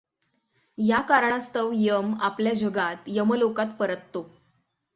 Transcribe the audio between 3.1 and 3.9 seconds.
यमलोकात